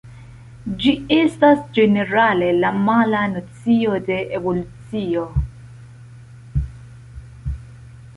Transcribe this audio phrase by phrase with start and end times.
[0.83, 5.27] Ĝi estas ĝenerale la mala nocio de «Evolucio».